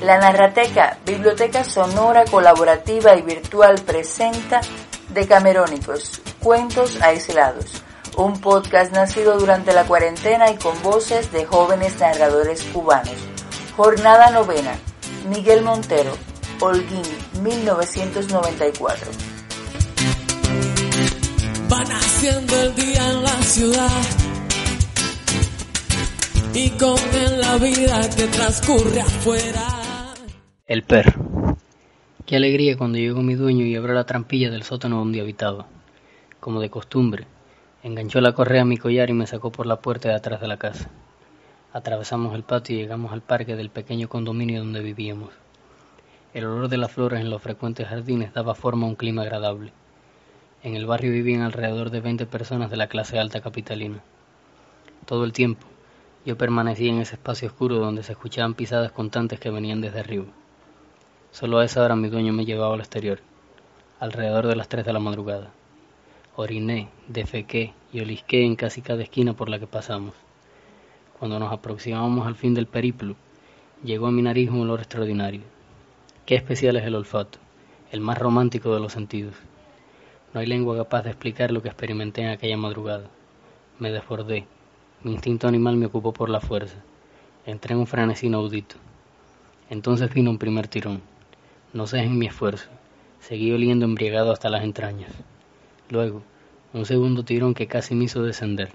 [0.00, 4.60] La Narrateca, biblioteca sonora, colaborativa y virtual presenta
[5.12, 7.82] Decamerónicos, Cuentos Aislados,
[8.16, 13.16] un podcast nacido durante la cuarentena y con voces de jóvenes narradores cubanos.
[13.76, 14.78] Jornada novena,
[15.28, 16.12] Miguel Montero,
[16.60, 17.02] Holguín,
[17.42, 19.27] 1994.
[21.70, 24.28] Va naciendo el día en la ciudad
[26.54, 30.14] y con él la vida que transcurre afuera.
[30.66, 31.56] El perro.
[32.26, 35.66] Qué alegría cuando llegó mi dueño y abrió la trampilla del sótano donde habitaba.
[36.40, 37.26] Como de costumbre,
[37.82, 40.48] enganchó la correa a mi collar y me sacó por la puerta de atrás de
[40.48, 40.90] la casa.
[41.72, 45.30] Atravesamos el patio y llegamos al parque del pequeño condominio donde vivíamos.
[46.34, 49.72] El olor de las flores en los frecuentes jardines daba forma a un clima agradable.
[50.60, 54.02] En el barrio vivían alrededor de 20 personas de la clase alta capitalina.
[55.06, 55.68] Todo el tiempo,
[56.26, 60.26] yo permanecía en ese espacio oscuro donde se escuchaban pisadas constantes que venían desde arriba.
[61.30, 63.20] Solo a esa hora mi dueño me llevaba al exterior,
[64.00, 65.52] alrededor de las 3 de la madrugada.
[66.34, 70.14] Oriné, defequé y olisqué en casi cada esquina por la que pasamos.
[71.20, 73.14] Cuando nos aproximábamos al fin del periplo,
[73.84, 75.42] llegó a mi nariz un olor extraordinario.
[76.26, 77.38] Qué especial es el olfato,
[77.92, 79.36] el más romántico de los sentidos.
[80.34, 83.08] No hay lengua capaz de explicar lo que experimenté en aquella madrugada.
[83.78, 84.46] Me desbordé.
[85.02, 86.76] Mi instinto animal me ocupó por la fuerza.
[87.46, 88.76] Entré en un frenesí inaudito.
[89.70, 91.00] Entonces vino un primer tirón.
[91.72, 92.68] No sé en mi esfuerzo.
[93.20, 95.10] Seguí oliendo embriagado hasta las entrañas.
[95.88, 96.22] Luego,
[96.74, 98.72] un segundo tirón que casi me hizo descender.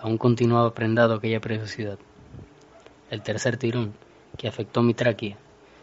[0.00, 2.00] Aún continuaba prendado aquella preciosidad.
[3.10, 3.94] El tercer tirón,
[4.36, 5.36] que afectó mi tráquea,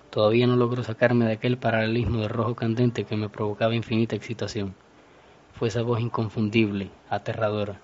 [0.10, 4.76] todavía no logró sacarme de aquel paralelismo de rojo candente que me provocaba infinita excitación
[5.58, 7.82] fue esa voz inconfundible, aterradora,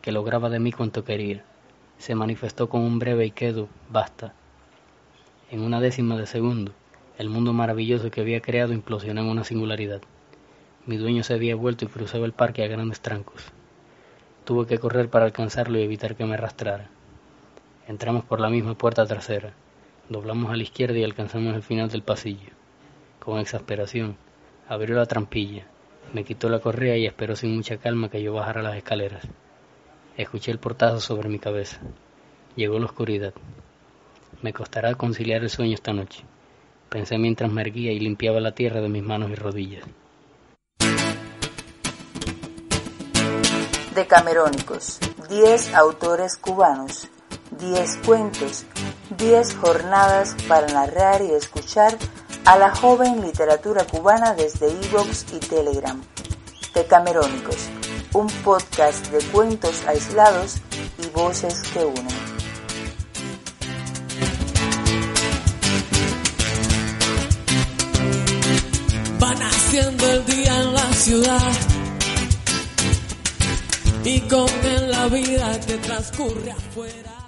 [0.00, 1.44] que lograba de mí cuanto quería.
[1.96, 4.34] Se manifestó con un breve y quedo, basta.
[5.48, 6.72] En una décima de segundo,
[7.18, 10.02] el mundo maravilloso que había creado implosionó en una singularidad.
[10.84, 13.52] Mi dueño se había vuelto y cruzaba el parque a grandes trancos.
[14.44, 16.90] Tuve que correr para alcanzarlo y evitar que me arrastrara.
[17.86, 19.52] Entramos por la misma puerta trasera,
[20.08, 22.50] doblamos a la izquierda y alcanzamos el final del pasillo.
[23.20, 24.16] Con exasperación,
[24.68, 25.66] abrió la trampilla,
[26.12, 29.26] me quitó la correa y esperó sin mucha calma que yo bajara las escaleras.
[30.16, 31.80] Escuché el portazo sobre mi cabeza.
[32.54, 33.32] Llegó la oscuridad.
[34.42, 36.24] Me costará conciliar el sueño esta noche,
[36.88, 39.84] pensé mientras me erguía y limpiaba la tierra de mis manos y rodillas.
[43.94, 44.98] Decamerónicos,
[45.28, 47.08] 10 autores cubanos,
[47.58, 48.64] 10 cuentos,
[49.16, 51.96] 10 jornadas para narrar y escuchar
[52.44, 56.02] a la joven literatura cubana desde Evox y Telegram.
[56.74, 57.68] Decamerónicos,
[58.14, 60.56] un podcast de cuentos aislados
[60.98, 62.06] y voces que unen.
[69.22, 71.52] Va naciendo el día en la ciudad
[74.04, 74.46] y con
[74.90, 77.21] la vida que transcurre afuera.